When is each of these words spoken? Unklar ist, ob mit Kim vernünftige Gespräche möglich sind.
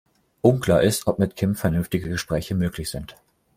Unklar 0.41 0.81
ist, 0.81 1.05
ob 1.05 1.19
mit 1.19 1.35
Kim 1.35 1.53
vernünftige 1.53 2.09
Gespräche 2.09 2.55
möglich 2.55 2.89
sind. 2.89 3.15